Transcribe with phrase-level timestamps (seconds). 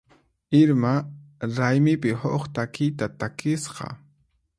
[0.59, 0.93] Irma
[1.57, 3.87] raymipi huk takiyta takisqa.